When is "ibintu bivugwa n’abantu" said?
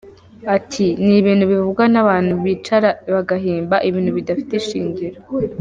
1.21-2.33